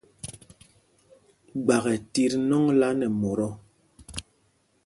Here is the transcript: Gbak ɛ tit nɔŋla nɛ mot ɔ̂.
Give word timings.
Gbak 1.63 1.83
ɛ 1.93 1.95
tit 2.13 2.33
nɔŋla 2.49 2.87
nɛ 2.99 3.05
mot 3.19 3.39
ɔ̂. 3.47 3.51